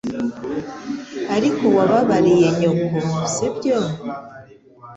[1.35, 2.99] Ariko wababariye nyoko,
[3.33, 3.77] sibyo?